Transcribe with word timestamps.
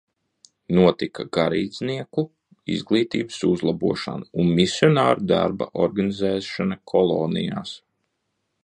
Notika 0.77 1.25
garīdznieku 1.37 2.23
izglītības 2.77 3.37
uzlabošana 3.51 4.27
un 4.45 4.51
misionāru 4.61 5.29
darba 5.35 5.71
organizēšana 5.87 6.81
kolonijās. 6.95 7.81